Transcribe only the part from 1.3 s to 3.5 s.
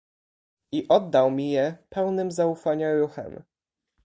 mi je pełnym zaufania ruchem."